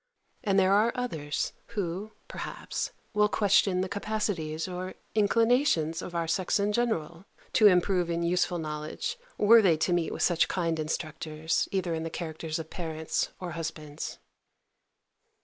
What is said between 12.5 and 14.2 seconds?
of parents or husbands.